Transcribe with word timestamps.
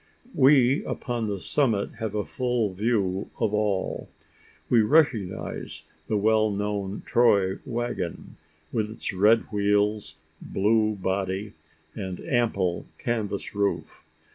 We 0.33 0.83
upon 0.85 1.27
the 1.27 1.39
summit 1.39 1.93
have 1.99 2.15
a 2.15 2.25
full 2.25 2.73
view 2.73 3.29
of 3.39 3.53
all. 3.53 4.09
We 4.67 4.81
recognise 4.81 5.83
the 6.07 6.17
well 6.17 6.49
known 6.49 7.03
Troy 7.05 7.59
waggon 7.67 8.35
with 8.73 8.89
its 8.89 9.13
red 9.13 9.43
wheels, 9.51 10.15
blue 10.41 10.95
body, 10.95 11.53
and 11.93 12.19
ample 12.21 12.87
canvas 12.97 13.53
roof. 13.53 14.03